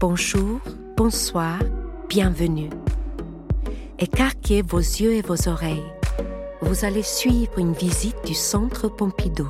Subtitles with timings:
[0.00, 0.60] Bonjour,
[0.96, 1.58] bonsoir,
[2.08, 2.70] bienvenue.
[3.98, 5.82] Écarquez vos yeux et vos oreilles.
[6.62, 9.48] Vous allez suivre une visite du Centre Pompidou.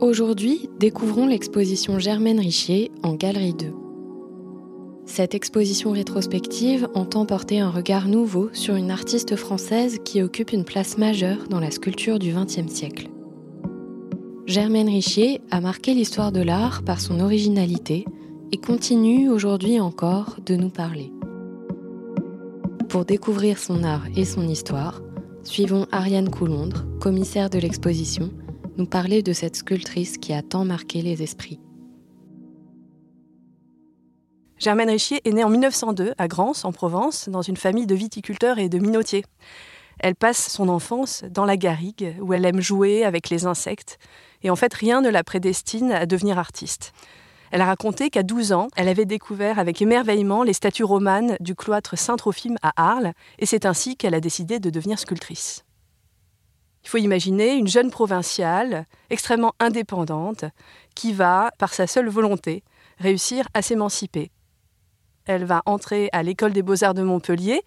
[0.00, 3.72] Aujourd'hui, découvrons l'exposition Germaine Richier en Galerie 2.
[5.06, 10.64] Cette exposition rétrospective entend porter un regard nouveau sur une artiste française qui occupe une
[10.64, 13.13] place majeure dans la sculpture du XXe siècle.
[14.46, 18.04] Germaine Richier a marqué l'histoire de l'art par son originalité
[18.52, 21.10] et continue aujourd'hui encore de nous parler.
[22.90, 25.00] Pour découvrir son art et son histoire,
[25.44, 28.30] suivons Ariane Coulondre, commissaire de l'exposition,
[28.76, 31.58] nous parler de cette sculptrice qui a tant marqué les esprits.
[34.58, 38.58] Germaine Richier est née en 1902 à Grance, en Provence, dans une famille de viticulteurs
[38.58, 39.24] et de minotiers.
[40.00, 43.98] Elle passe son enfance dans la garrigue, où elle aime jouer avec les insectes,
[44.44, 46.92] et en fait rien ne la prédestine à devenir artiste.
[47.50, 51.54] Elle a raconté qu'à 12 ans, elle avait découvert avec émerveillement les statues romanes du
[51.54, 55.64] cloître Saint-Trophime à Arles, et c'est ainsi qu'elle a décidé de devenir sculptrice.
[56.82, 60.44] Il faut imaginer une jeune provinciale, extrêmement indépendante,
[60.94, 62.62] qui va, par sa seule volonté,
[62.98, 64.30] réussir à s'émanciper.
[65.26, 67.62] Elle va entrer à l'école des beaux-arts de Montpellier,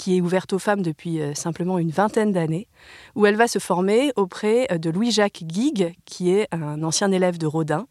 [0.00, 2.68] qui est ouverte aux femmes depuis euh, simplement une vingtaine d'années,
[3.16, 7.36] où elle va se former auprès euh, de Louis-Jacques Guigues, qui est un ancien élève
[7.36, 7.86] de Rodin.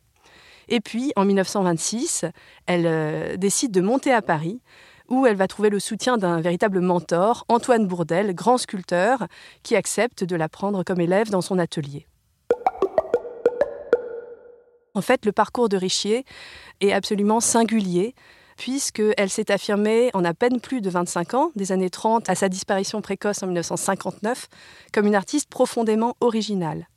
[0.69, 2.25] Et puis, en 1926,
[2.65, 4.59] elle euh, décide de monter à Paris,
[5.07, 9.27] où elle va trouver le soutien d'un véritable mentor, Antoine Bourdel, grand sculpteur,
[9.61, 12.07] qui accepte de la prendre comme élève dans son atelier.
[14.95, 16.25] En fait, le parcours de Richier
[16.81, 18.15] est absolument singulier,
[18.59, 22.49] puisqu'elle s'est affirmée en à peine plus de 25 ans, des années 30 à sa
[22.49, 24.49] disparition précoce en 1959,
[24.93, 26.89] comme une artiste profondément originale.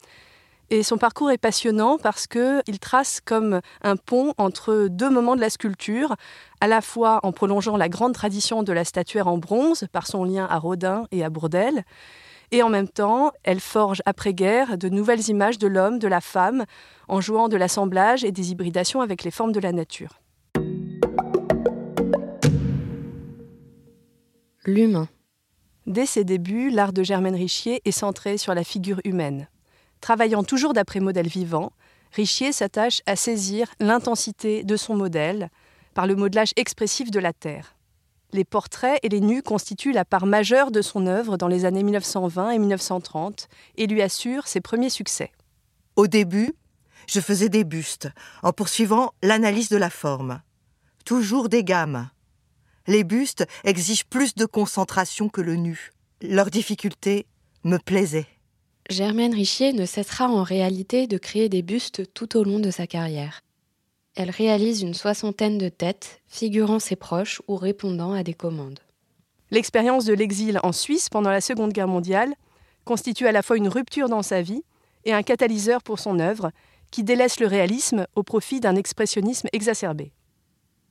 [0.70, 5.40] Et son parcours est passionnant parce qu'il trace comme un pont entre deux moments de
[5.40, 6.16] la sculpture,
[6.60, 10.24] à la fois en prolongeant la grande tradition de la statuaire en bronze par son
[10.24, 11.84] lien à Rodin et à Bourdelle,
[12.50, 16.64] et en même temps, elle forge après-guerre de nouvelles images de l'homme, de la femme,
[17.06, 20.21] en jouant de l'assemblage et des hybridations avec les formes de la nature.
[24.64, 25.08] L'humain.
[25.88, 29.48] Dès ses débuts, l'art de Germaine Richier est centré sur la figure humaine.
[30.00, 31.72] Travaillant toujours d'après modèle vivant,
[32.12, 35.50] Richier s'attache à saisir l'intensité de son modèle
[35.94, 37.74] par le modelage expressif de la Terre.
[38.32, 41.82] Les portraits et les nus constituent la part majeure de son œuvre dans les années
[41.82, 45.32] 1920 et 1930 et lui assurent ses premiers succès.
[45.96, 46.52] Au début,
[47.08, 48.08] je faisais des bustes
[48.44, 50.40] en poursuivant l'analyse de la forme.
[51.04, 52.08] Toujours des gammes.
[52.86, 55.90] Les bustes exigent plus de concentration que le nu.
[56.20, 57.26] Leur difficulté
[57.64, 58.26] me plaisait.
[58.90, 62.86] Germaine Richier ne cessera en réalité de créer des bustes tout au long de sa
[62.86, 63.40] carrière.
[64.16, 68.80] Elle réalise une soixantaine de têtes, figurant ses proches ou répondant à des commandes.
[69.50, 72.34] L'expérience de l'exil en Suisse pendant la Seconde Guerre mondiale
[72.84, 74.64] constitue à la fois une rupture dans sa vie
[75.04, 76.50] et un catalyseur pour son œuvre,
[76.90, 80.12] qui délaisse le réalisme au profit d'un expressionnisme exacerbé.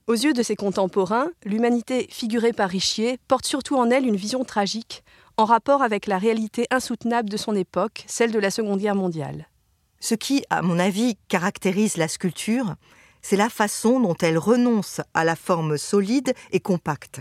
[0.08, 4.42] Aux yeux de ses contemporains, l'humanité figurée par Richier porte surtout en elle une vision
[4.44, 5.04] tragique,
[5.36, 9.46] en rapport avec la réalité insoutenable de son époque, celle de la Seconde Guerre mondiale.
[10.00, 12.74] Ce qui, à mon avis, caractérise la sculpture,
[13.22, 17.20] c'est la façon dont elle renonce à la forme solide et compacte.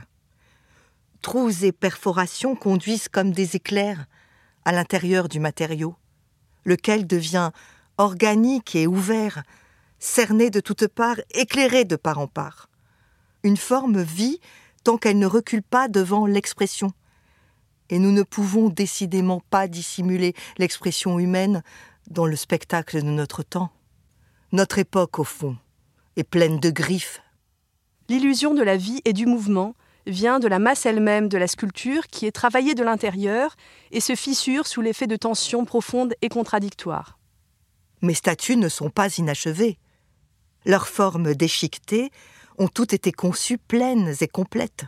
[1.21, 4.05] Trous et perforations conduisent comme des éclairs
[4.65, 5.95] à l'intérieur du matériau,
[6.65, 7.51] lequel devient
[7.99, 9.43] organique et ouvert,
[9.99, 12.70] cerné de toutes parts, éclairé de part en part.
[13.43, 14.39] Une forme vit
[14.83, 16.91] tant qu'elle ne recule pas devant l'expression,
[17.89, 21.61] et nous ne pouvons décidément pas dissimuler l'expression humaine
[22.09, 23.71] dans le spectacle de notre temps.
[24.51, 25.57] Notre époque, au fond,
[26.15, 27.21] est pleine de griffes.
[28.09, 29.75] L'illusion de la vie et du mouvement
[30.07, 33.55] vient de la masse elle-même de la sculpture qui est travaillée de l'intérieur
[33.91, 37.19] et se fissure sous l'effet de tensions profondes et contradictoires.
[38.01, 39.77] Mes statues ne sont pas inachevées.
[40.65, 42.11] Leurs formes déchiquetées
[42.61, 44.85] ont toutes été conçues pleines et complètes.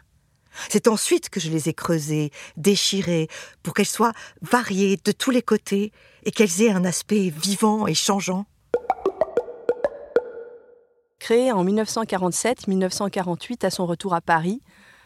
[0.69, 3.27] C'est ensuite que je les ai creusées, déchirées,
[3.63, 5.91] pour qu'elles soient variées de tous les côtés
[6.23, 8.45] et qu'elles aient un aspect vivant et changeant.
[11.17, 14.61] Créée en 1947-1948 à son retour à Paris,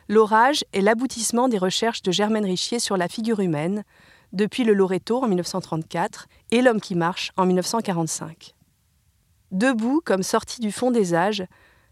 [0.10, 3.84] L'Orage est l'aboutissement des recherches de Germaine Richier sur la figure humaine,
[4.32, 8.54] depuis le Loreto en 1934 et L'homme qui marche en 1945.
[9.52, 11.44] Debout comme sorti du fond des âges,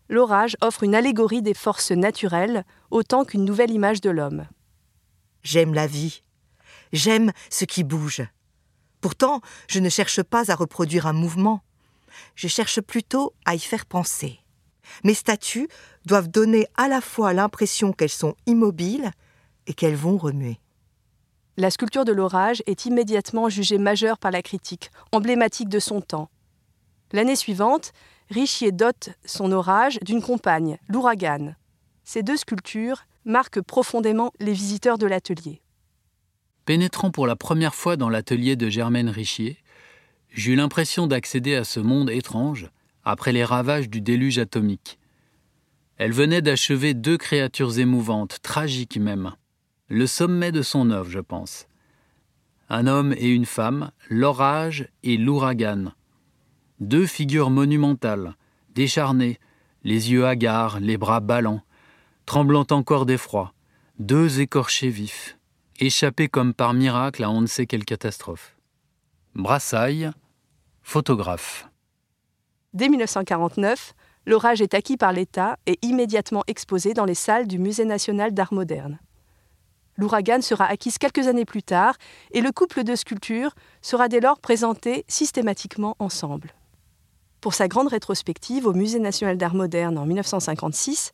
[0.09, 4.47] L'orage offre une allégorie des forces naturelles autant qu'une nouvelle image de l'homme.
[5.43, 6.21] J'aime la vie.
[6.93, 8.23] J'aime ce qui bouge.
[9.01, 11.61] Pourtant, je ne cherche pas à reproduire un mouvement,
[12.35, 14.39] je cherche plutôt à y faire penser.
[15.03, 15.67] Mes statues
[16.05, 19.11] doivent donner à la fois l'impression qu'elles sont immobiles
[19.67, 20.59] et qu'elles vont remuer.
[21.57, 26.29] La sculpture de l'orage est immédiatement jugée majeure par la critique, emblématique de son temps.
[27.13, 27.93] L'année suivante,
[28.29, 31.55] Richier dote son orage d'une compagne, l'ouragan.
[32.03, 35.61] Ces deux sculptures marquent profondément les visiteurs de l'atelier.
[36.65, 39.57] Pénétrant pour la première fois dans l'atelier de Germaine Richier,
[40.29, 42.69] j'eus l'impression d'accéder à ce monde étrange
[43.03, 44.97] après les ravages du déluge atomique.
[45.97, 49.33] Elle venait d'achever deux créatures émouvantes, tragiques même.
[49.87, 51.67] Le sommet de son œuvre, je pense.
[52.69, 55.91] Un homme et une femme, l'orage et l'ouragan.
[56.81, 58.35] Deux figures monumentales,
[58.73, 59.39] décharnées,
[59.85, 61.61] les yeux hagards, les bras ballants,
[62.25, 63.53] tremblant encore d'effroi,
[63.97, 65.37] deux écorchés vifs,
[65.79, 68.57] échappés comme par miracle à on ne sait quelle catastrophe.
[69.35, 70.11] Brassailles,
[70.81, 71.69] photographe.
[72.73, 73.93] Dès 1949,
[74.25, 78.53] l'orage est acquis par l'État et immédiatement exposé dans les salles du Musée national d'art
[78.53, 78.99] moderne.
[79.95, 81.95] L'ouragan sera acquise quelques années plus tard
[82.31, 86.53] et le couple de sculptures sera dès lors présenté systématiquement ensemble.
[87.45, 91.11] Pour sa grande rétrospective au Musée national d'art moderne en 1956,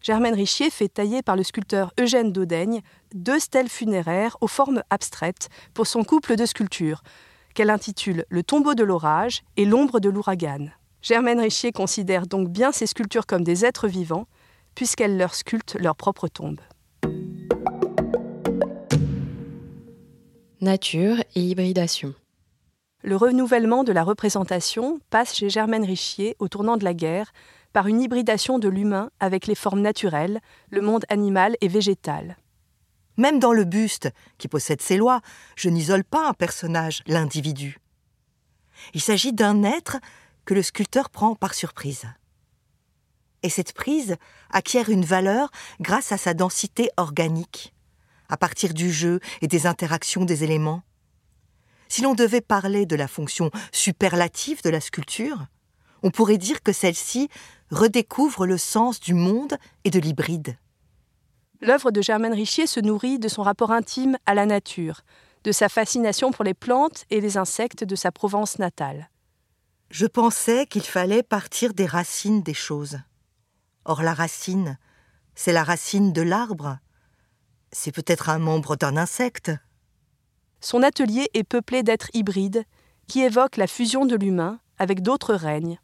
[0.00, 2.80] Germaine Richier fait tailler par le sculpteur Eugène Daudaigne
[3.14, 7.02] deux stèles funéraires aux formes abstraites pour son couple de sculptures,
[7.54, 10.70] qu'elle intitule Le tombeau de l'orage et L'ombre de l'ouragan.
[11.02, 14.26] Germaine Richier considère donc bien ces sculptures comme des êtres vivants,
[14.74, 16.60] puisqu'elle leur sculpte leur propre tombe.
[20.62, 22.14] Nature et hybridation.
[23.06, 27.34] Le renouvellement de la représentation passe chez Germaine Richier au tournant de la guerre
[27.74, 30.40] par une hybridation de l'humain avec les formes naturelles,
[30.70, 32.38] le monde animal et végétal.
[33.18, 34.08] Même dans le buste,
[34.38, 35.20] qui possède ses lois,
[35.54, 37.76] je n'isole pas un personnage, l'individu.
[38.94, 39.98] Il s'agit d'un être
[40.46, 42.06] que le sculpteur prend par surprise.
[43.42, 44.16] Et cette prise
[44.48, 47.74] acquiert une valeur grâce à sa densité organique,
[48.30, 50.82] à partir du jeu et des interactions des éléments.
[51.94, 55.46] Si l'on devait parler de la fonction superlative de la sculpture,
[56.02, 57.28] on pourrait dire que celle-ci
[57.70, 60.58] redécouvre le sens du monde et de l'hybride.
[61.60, 65.02] L'œuvre de Germaine Richier se nourrit de son rapport intime à la nature,
[65.44, 69.08] de sa fascination pour les plantes et les insectes de sa Provence natale.
[69.88, 72.98] Je pensais qu'il fallait partir des racines des choses.
[73.84, 74.78] Or la racine,
[75.36, 76.76] c'est la racine de l'arbre.
[77.70, 79.52] C'est peut-être un membre d'un insecte.
[80.64, 82.64] Son atelier est peuplé d'êtres hybrides
[83.06, 85.78] qui évoquent la fusion de l'humain avec d'autres règnes.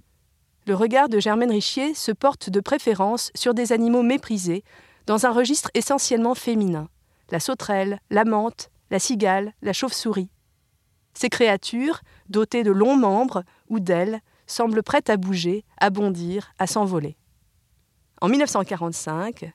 [0.67, 4.65] Le regard de Germaine Richier se porte de préférence sur des animaux méprisés,
[5.05, 6.88] dans un registre essentiellement féminin
[7.31, 10.31] la sauterelle, la menthe, la cigale, la chauve-souris.
[11.12, 12.00] Ces créatures,
[12.31, 17.19] dotées de longs membres ou d'ailes, semblent prêtes à bouger, à bondir, à s'envoler.
[18.23, 19.53] En 1945,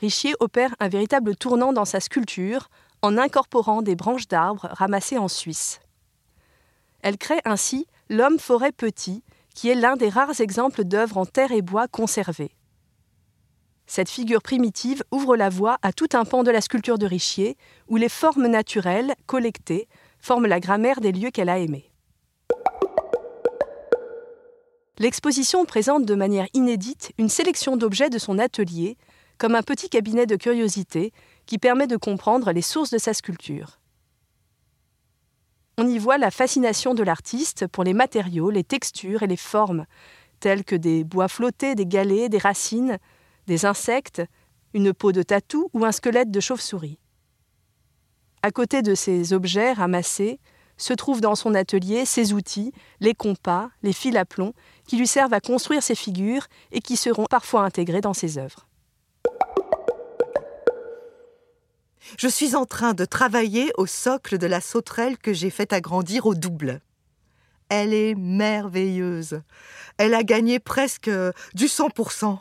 [0.00, 2.68] Richier opère un véritable tournant dans sa sculpture
[3.06, 5.80] en incorporant des branches d'arbres ramassées en Suisse.
[7.02, 9.24] Elle crée ainsi L'homme forêt petit,
[9.54, 12.54] qui est l'un des rares exemples d'œuvres en terre et bois conservées.
[13.88, 17.56] Cette figure primitive ouvre la voie à tout un pan de la sculpture de Richier,
[17.88, 19.88] où les formes naturelles, collectées,
[20.20, 21.90] forment la grammaire des lieux qu'elle a aimés.
[24.98, 28.96] L'exposition présente de manière inédite une sélection d'objets de son atelier,
[29.38, 31.12] comme un petit cabinet de curiosité
[31.46, 33.78] qui permet de comprendre les sources de sa sculpture.
[35.78, 39.86] On y voit la fascination de l'artiste pour les matériaux, les textures et les formes,
[40.40, 42.98] telles que des bois flottés, des galets, des racines,
[43.46, 44.22] des insectes,
[44.74, 46.98] une peau de tatou ou un squelette de chauve-souris.
[48.42, 50.40] À côté de ces objets ramassés,
[50.76, 54.52] se trouvent dans son atelier ses outils, les compas, les fils à plomb,
[54.86, 58.66] qui lui servent à construire ses figures et qui seront parfois intégrés dans ses œuvres.
[62.18, 66.26] Je suis en train de travailler au socle de la sauterelle que j'ai fait agrandir
[66.26, 66.80] au double.
[67.68, 69.42] Elle est merveilleuse.
[69.98, 71.10] Elle a gagné presque
[71.54, 72.38] du 100%.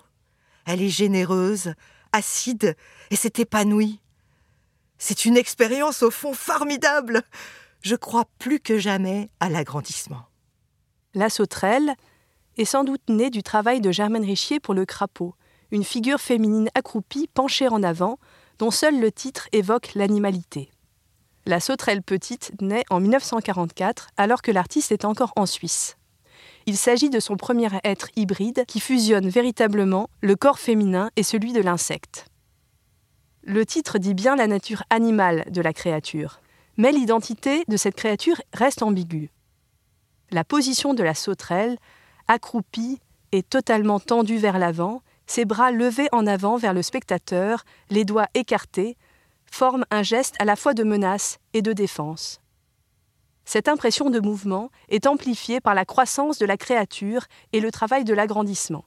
[0.66, 1.74] Elle est généreuse,
[2.12, 2.76] acide
[3.12, 4.00] et s'est épanouie.
[4.98, 7.24] C'est une expérience au fond formidable.
[7.82, 10.26] Je crois plus que jamais à l'agrandissement.
[11.14, 11.96] La sauterelle
[12.58, 15.36] est sans doute née du travail de Germaine Richier pour le crapaud,
[15.72, 18.18] une figure féminine accroupie, penchée en avant,
[18.60, 20.70] dont seul le titre évoque l'animalité.
[21.46, 25.98] La sauterelle petite naît en 1944 alors que l'artiste est encore en Suisse.
[26.66, 31.54] Il s'agit de son premier être hybride qui fusionne véritablement le corps féminin et celui
[31.54, 32.26] de l'insecte.
[33.44, 36.42] Le titre dit bien la nature animale de la créature,
[36.78, 39.30] Mais l'identité de cette créature reste ambiguë.
[40.32, 41.78] La position de la sauterelle,
[42.28, 43.00] accroupie
[43.32, 48.28] et totalement tendue vers l'avant, ses bras levés en avant vers le spectateur, les doigts
[48.34, 48.98] écartés,
[49.50, 52.42] forment un geste à la fois de menace et de défense.
[53.46, 58.04] Cette impression de mouvement est amplifiée par la croissance de la créature et le travail
[58.04, 58.86] de l'agrandissement.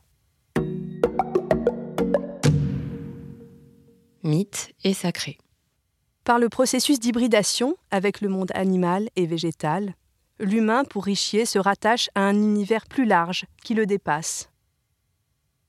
[4.25, 5.39] Mythe et sacré.
[6.25, 9.95] Par le processus d'hybridation avec le monde animal et végétal,
[10.41, 14.51] l'humain pour Richier se rattache à un univers plus large qui le dépasse.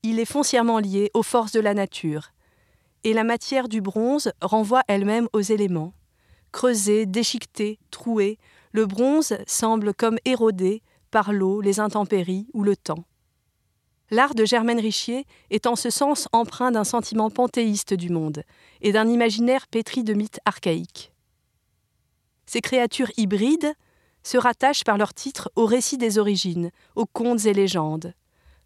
[0.02, 2.30] Il est foncièrement lié aux forces de la nature,
[3.04, 5.92] et la matière du bronze renvoie elle-même aux éléments.
[6.52, 8.38] Creusé, déchiqueté, troué,
[8.72, 13.04] le bronze semble comme érodé par l'eau, les intempéries ou le temps.
[14.10, 18.42] L'art de Germaine Richier est en ce sens empreint d'un sentiment panthéiste du monde
[18.80, 21.12] et d'un imaginaire pétri de mythes archaïques.
[22.46, 23.74] Ces créatures hybrides
[24.24, 28.14] se rattachent par leur titre au récit des origines, aux contes et légendes.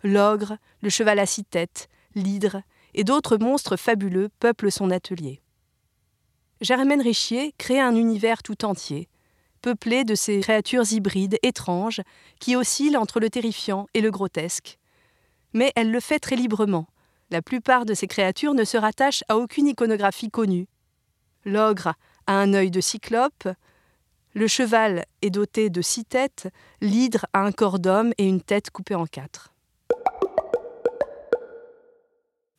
[0.04, 2.60] L'ogre, le cheval à six têtes, l'hydre
[2.92, 5.40] et d'autres monstres fabuleux peuplent son atelier.
[6.60, 9.08] Germaine Richier crée un univers tout entier,
[9.62, 12.02] peuplé de ces créatures hybrides étranges
[12.38, 14.78] qui oscillent entre le terrifiant et le grotesque.
[15.54, 16.86] Mais elle le fait très librement.
[17.30, 20.68] La plupart de ces créatures ne se rattachent à aucune iconographie connue.
[21.46, 21.94] L'ogre
[22.26, 23.48] a un œil de cyclope,
[24.34, 26.48] le cheval est doté de six têtes,
[26.82, 29.53] l'hydre a un corps d'homme et une tête coupée en quatre.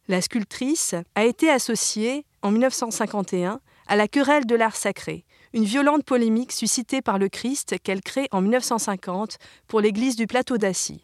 [0.07, 6.03] La sculptrice a été associée, en 1951, à la querelle de l'art sacré, une violente
[6.03, 11.01] polémique suscitée par le Christ qu'elle crée en 1950 pour l'église du plateau d'Assy.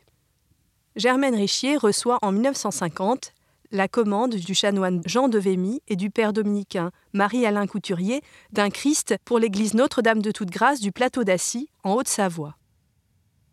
[0.96, 3.34] Germaine Richier reçoit en 1950
[3.72, 9.15] la commande du chanoine Jean de Vémy et du père dominicain Marie-Alain Couturier d'un Christ
[9.25, 12.55] pour l'église Notre-Dame de Toute-Grâce du plateau d'Assy, en Haute-Savoie.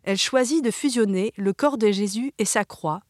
[0.03, 3.01] Elle choisit de fusionner le corps de Jésus et sa croix,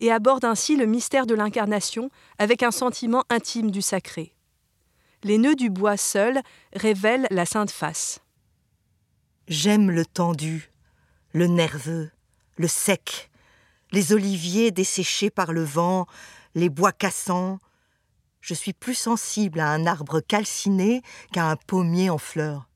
[0.00, 4.34] et aborde ainsi le mystère de l'incarnation avec un sentiment intime du sacré
[5.24, 6.40] les nœuds du bois seuls
[6.74, 8.20] révèlent la sainte face.
[9.48, 10.70] J'aime le tendu,
[11.32, 12.10] le nerveux,
[12.56, 13.30] le sec,
[13.92, 16.06] les oliviers desséchés par le vent,
[16.54, 17.58] les bois cassants.
[18.40, 21.02] Je suis plus sensible à un arbre calciné
[21.32, 22.68] qu'à un pommier en fleurs.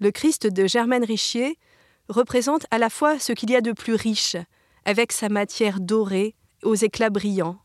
[0.00, 1.58] Le Christ de Germaine Richier
[2.08, 4.36] représente à la fois ce qu'il y a de plus riche,
[4.88, 7.58] avec sa matière dorée, aux éclats brillants,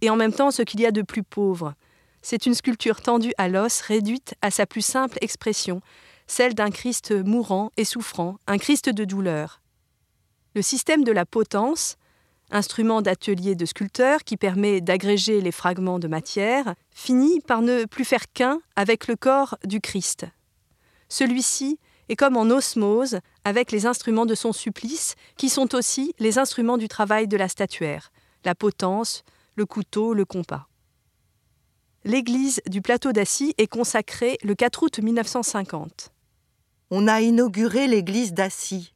[0.00, 1.74] et en même temps ce qu'il y a de plus pauvre,
[2.22, 5.80] c'est une sculpture tendue à l'os, réduite à sa plus simple expression,
[6.28, 9.60] celle d'un Christ mourant et souffrant, un Christ de douleur.
[10.54, 11.96] Le système de la potence,
[12.52, 18.04] instrument d'atelier de sculpteur qui permet d'agréger les fragments de matière, finit par ne plus
[18.04, 20.26] faire qu'un avec le corps du Christ.
[21.08, 26.38] Celui-ci est comme en osmose avec les instruments de son supplice, qui sont aussi les
[26.38, 28.10] instruments du travail de la statuaire,
[28.44, 29.24] la potence,
[29.56, 30.68] le couteau, le compas.
[32.04, 36.12] L'église du plateau d'Assy est consacrée le 4 août 1950.
[36.90, 38.94] On a inauguré l'église d'Assy.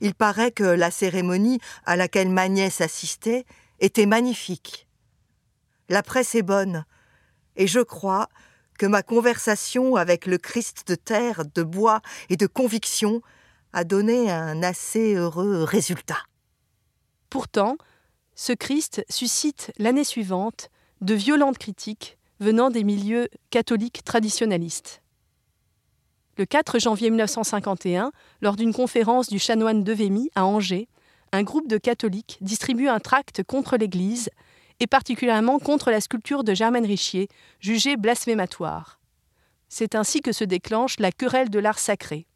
[0.00, 3.44] Il paraît que la cérémonie à laquelle ma nièce assistait
[3.80, 4.86] était magnifique.
[5.88, 6.84] La presse est bonne,
[7.56, 8.28] et je crois
[8.80, 13.20] que ma conversation avec le Christ de terre, de bois et de conviction
[13.74, 16.22] a donné un assez heureux résultat.
[17.28, 17.76] Pourtant,
[18.34, 20.70] ce Christ suscite l'année suivante
[21.02, 25.02] de violentes critiques venant des milieux catholiques traditionnalistes.
[26.38, 30.88] Le 4 janvier 1951, lors d'une conférence du chanoine de Vémy à Angers,
[31.32, 34.30] un groupe de catholiques distribue un tract contre l'Église
[34.80, 37.28] et particulièrement contre la sculpture de Germaine Richier,
[37.60, 38.98] jugée blasphématoire.
[39.68, 42.26] C'est ainsi que se déclenche la querelle de l'art sacré.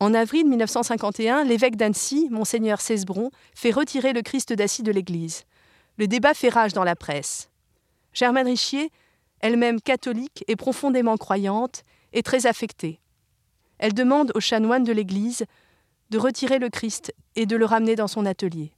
[0.00, 5.42] En avril 1951, l'évêque d'Annecy, monseigneur Cesbron, fait retirer le Christ d'Assy de l'église.
[5.96, 7.50] Le débat fait rage dans la presse.
[8.12, 8.92] Germaine Richier,
[9.40, 13.00] elle-même catholique et profondément croyante, est très affectée.
[13.78, 15.44] Elle demande aux chanoines de l'Église
[16.10, 18.72] de retirer le Christ et de le ramener dans son atelier.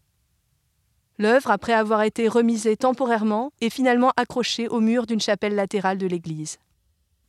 [1.21, 6.09] L'œuvre, après avoir été remisée temporairement, est finalement accrochée au mur d'une chapelle latérale de
[6.09, 6.59] l'église.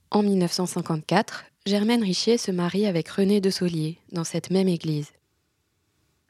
[0.10, 5.12] En 1954, Germaine Richier se marie avec René de Saulier dans cette même église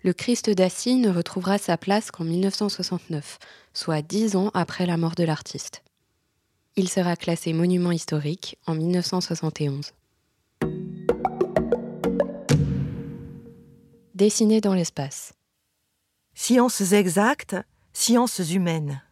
[0.04, 3.38] le Christ d'Assy ne retrouvera sa place qu'en 1969,
[3.74, 5.84] soit dix ans après la mort de l'artiste.
[6.76, 9.92] Il sera classé monument historique en 1971.
[14.16, 15.34] Dessiné dans l'espace.
[16.44, 17.56] Sciences exactes,
[17.94, 19.04] sciences humaines.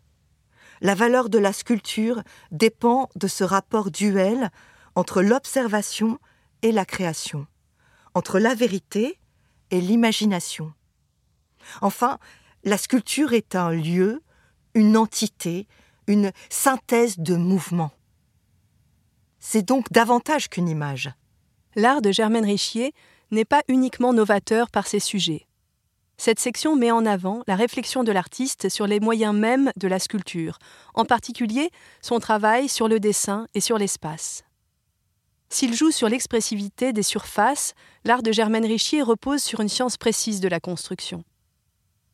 [0.82, 4.50] La valeur de la sculpture dépend de ce rapport duel
[4.96, 6.18] entre l'observation
[6.64, 7.46] et la création,
[8.16, 9.20] entre la vérité
[9.70, 10.74] et l'imagination.
[11.82, 12.18] Enfin,
[12.64, 14.24] la sculpture est un lieu,
[14.74, 15.68] une entité,
[16.08, 17.92] une synthèse de mouvement.
[19.38, 21.12] C'est donc davantage qu'une image.
[21.76, 22.92] L'art de Germaine Richier
[23.30, 25.46] n'est pas uniquement novateur par ses sujets.
[26.22, 30.00] Cette section met en avant la réflexion de l'artiste sur les moyens mêmes de la
[30.00, 30.60] sculpture,
[30.94, 31.72] en particulier
[32.02, 34.44] son travail sur le dessin et sur l'espace.
[35.48, 37.74] S'il joue sur l'expressivité des surfaces,
[38.04, 41.24] l'art de Germaine Richier repose sur une science précise de la construction.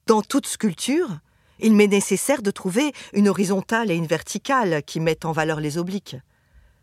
[0.06, 1.18] Dans toute sculpture,
[1.58, 5.80] il m'est nécessaire de trouver une horizontale et une verticale qui mettent en valeur les
[5.80, 6.16] obliques.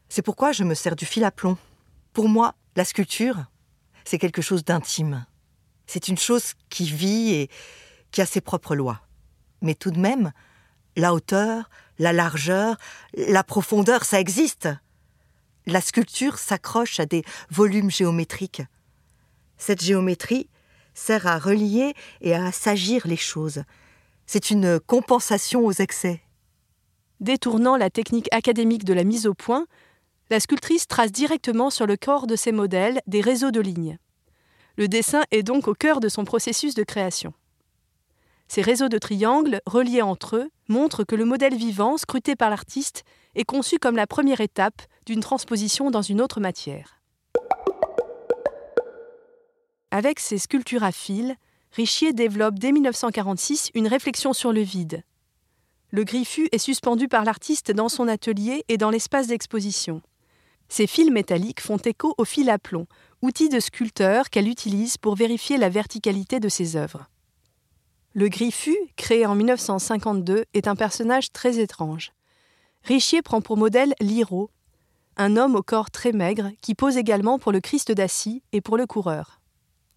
[0.08, 1.56] C'est pourquoi je me sers du fil à plomb.
[2.14, 3.44] Pour moi, la sculpture,
[4.04, 5.24] c'est quelque chose d'intime.
[5.92, 7.50] C'est une chose qui vit et
[8.12, 9.02] qui a ses propres lois.
[9.60, 10.32] Mais tout de même,
[10.96, 11.68] la hauteur,
[11.98, 12.78] la largeur,
[13.12, 14.70] la profondeur, ça existe.
[15.66, 18.62] La sculpture s'accroche à des volumes géométriques.
[19.58, 20.48] Cette géométrie
[20.94, 23.62] sert à relier et à assagir les choses.
[24.24, 26.22] C'est une compensation aux excès.
[27.20, 29.66] Détournant la technique académique de la mise au point,
[30.30, 33.98] la sculptrice trace directement sur le corps de ses modèles des réseaux de lignes.
[34.76, 37.34] Le dessin est donc au cœur de son processus de création.
[38.48, 43.04] Ces réseaux de triangles, reliés entre eux, montrent que le modèle vivant, scruté par l'artiste,
[43.34, 47.00] est conçu comme la première étape d'une transposition dans une autre matière.
[49.90, 51.36] Avec ses sculptures à fil,
[51.72, 55.02] Richier développe dès 1946 une réflexion sur le vide.
[55.90, 60.02] Le griffu est suspendu par l'artiste dans son atelier et dans l'espace d'exposition.
[60.72, 62.86] Ces fils métalliques font écho au fil à plomb,
[63.20, 67.10] outil de sculpteur qu'elle utilise pour vérifier la verticalité de ses œuvres.
[68.14, 72.12] Le griffu, créé en 1952, est un personnage très étrange.
[72.84, 74.48] Richier prend pour modèle Liro,
[75.18, 78.78] un homme au corps très maigre qui pose également pour le Christ d'Assis et pour
[78.78, 79.42] le coureur.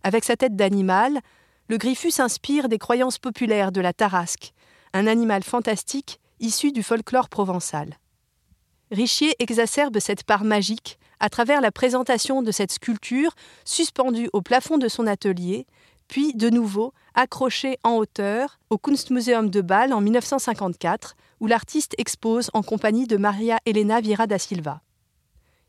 [0.03, 1.21] Avec sa tête d'animal,
[1.69, 4.51] le griffu s'inspire des croyances populaires de la tarasque,
[4.91, 7.97] un animal fantastique issu du folklore provençal.
[8.91, 13.31] Richier exacerbe cette part magique à travers la présentation de cette sculpture
[13.63, 15.65] suspendue au plafond de son atelier,
[16.07, 22.51] puis de nouveau accrochée en hauteur au Kunstmuseum de Bâle en 1954, où l'artiste expose
[22.53, 24.81] en compagnie de Maria Elena Vieira da Silva.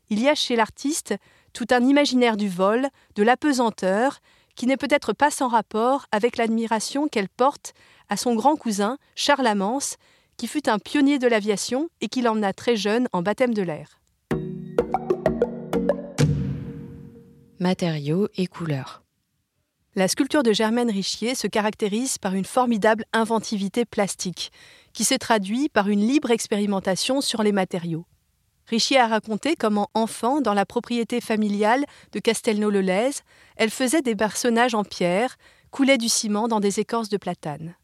[0.09, 1.15] Il y a chez l'artiste
[1.53, 4.19] tout un imaginaire du vol, de l'apesanteur,
[4.55, 7.73] qui n'est peut-être pas sans rapport avec l'admiration qu'elle porte
[8.09, 9.97] à son grand cousin, Charles Amance,
[10.37, 13.99] qui fut un pionnier de l'aviation et qui l'emmena très jeune en baptême de l'air.
[17.59, 19.03] Matériaux et couleurs.
[19.95, 24.51] La sculpture de Germaine Richier se caractérise par une formidable inventivité plastique,
[24.93, 28.05] qui se traduit par une libre expérimentation sur les matériaux.
[28.67, 33.21] Richier a raconté comment, enfant, dans la propriété familiale de Castelnau-le-Lez,
[33.55, 35.37] elle faisait des personnages en pierre,
[35.71, 37.76] coulait du ciment dans des écorces de platane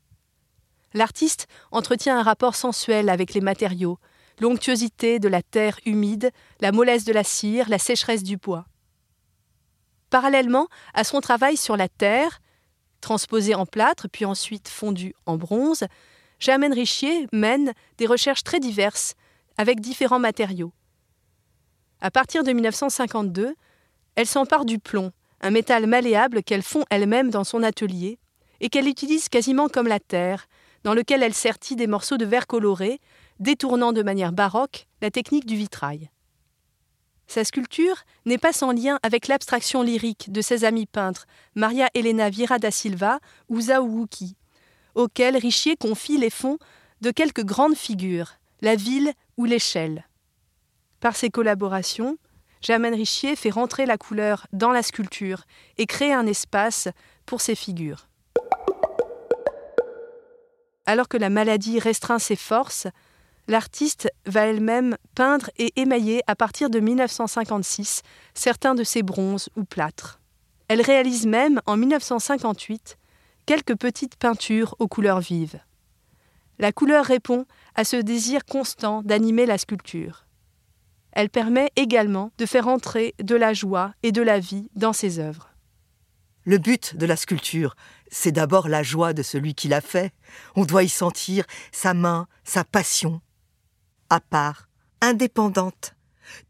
[0.94, 4.00] l'artiste entretient un rapport sensuel avec les matériaux,
[4.40, 8.66] l'onctuosité de la terre humide, la mollesse de la cire, la sécheresse du bois.
[10.10, 12.40] Parallèlement à son travail sur la terre,
[13.02, 15.86] transposée en plâtre puis ensuite fondue en bronze,
[16.40, 19.16] Germaine Richier mène des recherches très diverses
[19.58, 20.74] avec différents matériaux.
[22.02, 23.56] À partir de 1952,
[24.16, 28.20] elle s'empare du plomb, un métal malléable qu'elle fond elle-même dans son atelier
[28.60, 30.48] et qu'elle utilise quasiment comme la terre,
[30.84, 33.00] dans lequel elle sertit des morceaux de verre coloré,
[33.40, 36.10] détournant de manière baroque la technique du vitrail.
[37.28, 42.30] Sa sculpture n'est pas sans lien avec l'abstraction lyrique de ses amis peintres Maria Elena
[42.30, 43.20] Vieira da Silva
[43.50, 44.06] ou Zhao
[44.96, 46.58] auxquels Richier confie les fonds
[47.02, 50.08] de quelques grandes figures, la ville ou l'échelle.
[51.00, 52.18] Par ses collaborations,
[52.62, 55.44] Germaine Richier fait rentrer la couleur dans la sculpture
[55.78, 56.88] et crée un espace
[57.26, 58.08] pour ses figures.
[60.86, 62.88] Alors que la maladie restreint ses forces,
[63.48, 68.02] l'artiste va elle-même peindre et émailler à partir de 1956
[68.34, 70.20] certains de ses bronzes ou plâtres.
[70.68, 72.98] Elle réalise même en 1958
[73.46, 75.60] quelques petites peintures aux couleurs vives.
[76.60, 80.26] La couleur répond à ce désir constant d'animer la sculpture.
[81.12, 85.20] Elle permet également de faire entrer de la joie et de la vie dans ses
[85.20, 85.53] œuvres.
[86.46, 87.76] Le but de la sculpture,
[88.12, 90.14] c'est d'abord la joie de celui qui l'a fait.
[90.56, 93.22] On doit y sentir sa main, sa passion.
[94.10, 94.68] À part,
[95.02, 95.96] indépendante,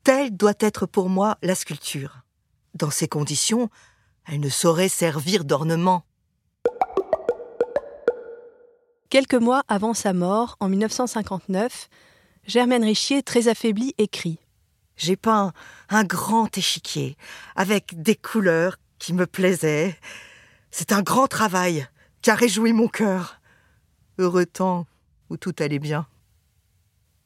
[0.04, 2.24] telle doit être pour moi la sculpture.
[2.74, 3.70] Dans ces conditions,
[4.28, 6.06] elle ne saurait servir d'ornement.
[9.10, 11.88] Quelques mois avant sa mort, en 1959,
[12.48, 14.40] Germaine Richier, très affaiblie, écrit
[14.98, 15.54] J'ai peint
[15.90, 17.16] un grand échiquier
[17.56, 20.00] avec des couleurs qui me plaisaient.
[20.72, 21.86] C'est un grand travail
[22.22, 23.42] qui a réjoui mon cœur.
[24.18, 24.88] Heureux temps
[25.30, 26.08] où tout allait bien.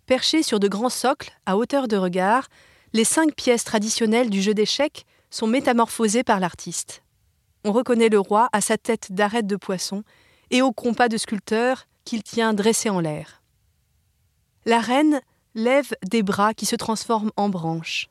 [0.08, 2.48] Perchés sur de grands socles, à hauteur de regard,
[2.94, 7.04] les cinq pièces traditionnelles du jeu d'échecs sont métamorphosées par l'artiste.
[7.63, 10.04] On reconnaît le roi à sa tête d'arête de poisson
[10.50, 13.44] et au compas de sculpteur qu'il tient dressé en l'air.
[14.66, 15.22] La reine
[15.54, 18.10] lève des bras qui se transforment en branches.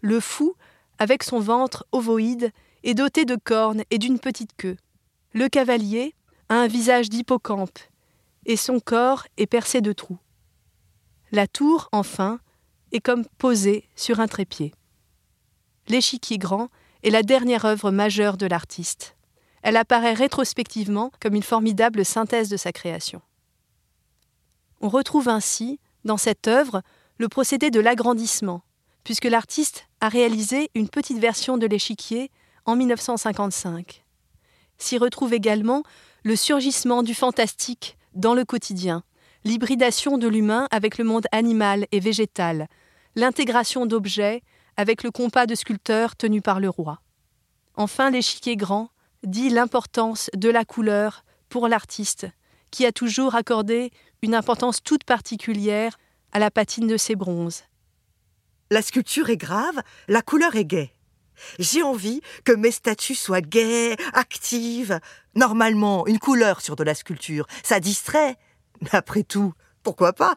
[0.00, 0.54] Le fou,
[1.00, 2.52] avec son ventre ovoïde,
[2.84, 4.76] est doté de cornes et d'une petite queue.
[5.32, 6.14] Le cavalier
[6.48, 7.78] a un visage d'hippocampe
[8.46, 10.18] et son corps est percé de trous.
[11.32, 12.38] La tour, enfin,
[12.92, 14.72] est comme posée sur un trépied.
[15.88, 16.68] L'échiquier grand
[17.02, 19.16] est la dernière œuvre majeure de l'artiste.
[19.62, 23.22] Elle apparaît rétrospectivement comme une formidable synthèse de sa création.
[24.82, 26.82] On retrouve ainsi, dans cette œuvre,
[27.16, 28.62] le procédé de l'agrandissement,
[29.04, 32.30] puisque l'artiste a réalisé une petite version de l'échiquier
[32.64, 34.04] en 1955.
[34.78, 35.82] S'y retrouve également
[36.22, 39.02] le surgissement du fantastique dans le quotidien,
[39.44, 42.68] l'hybridation de l'humain avec le monde animal et végétal,
[43.14, 44.42] l'intégration d'objets
[44.76, 47.00] avec le compas de sculpteur tenu par le roi.
[47.76, 48.90] Enfin, l'échiquier grand
[49.22, 52.26] dit l'importance de la couleur pour l'artiste,
[52.70, 53.90] qui a toujours accordé
[54.22, 55.98] une importance toute particulière
[56.32, 57.64] à la patine de ses bronzes.
[58.70, 60.93] La sculpture est grave, la couleur est gaie.
[61.58, 65.00] J'ai envie que mes statues soient gaies, actives.
[65.34, 68.36] Normalement, une couleur sur de la sculpture, ça distrait.
[68.80, 69.52] Mais après tout,
[69.82, 70.36] pourquoi pas?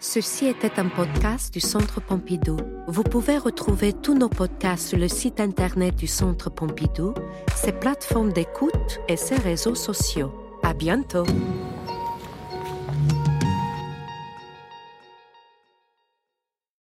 [0.00, 2.58] Ceci était un podcast du Centre Pompidou.
[2.88, 7.14] Vous pouvez retrouver tous nos podcasts sur le site internet du Centre Pompidou,
[7.56, 10.32] ses plateformes d'écoute et ses réseaux sociaux.
[10.62, 11.24] À bientôt!